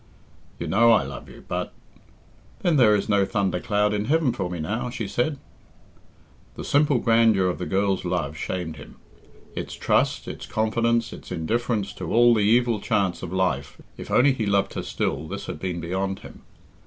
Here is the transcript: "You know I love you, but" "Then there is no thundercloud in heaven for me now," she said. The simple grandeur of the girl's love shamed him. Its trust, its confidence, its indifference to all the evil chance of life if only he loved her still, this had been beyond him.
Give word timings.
"You 0.57 0.65
know 0.65 0.89
I 0.93 1.03
love 1.03 1.29
you, 1.29 1.45
but" 1.47 1.73
"Then 2.63 2.77
there 2.77 2.95
is 2.95 3.07
no 3.07 3.23
thundercloud 3.23 3.93
in 3.93 4.05
heaven 4.05 4.33
for 4.33 4.49
me 4.49 4.57
now," 4.59 4.89
she 4.89 5.07
said. 5.07 5.37
The 6.55 6.63
simple 6.63 6.97
grandeur 6.97 7.45
of 7.47 7.59
the 7.59 7.67
girl's 7.67 8.03
love 8.03 8.35
shamed 8.35 8.77
him. 8.77 8.95
Its 9.53 9.75
trust, 9.75 10.27
its 10.27 10.47
confidence, 10.47 11.13
its 11.13 11.31
indifference 11.31 11.93
to 11.93 12.11
all 12.11 12.33
the 12.33 12.41
evil 12.41 12.79
chance 12.81 13.21
of 13.21 13.31
life 13.31 13.77
if 13.95 14.09
only 14.09 14.33
he 14.33 14.47
loved 14.47 14.73
her 14.73 14.81
still, 14.81 15.27
this 15.27 15.45
had 15.45 15.59
been 15.59 15.79
beyond 15.79 16.21
him. 16.21 16.41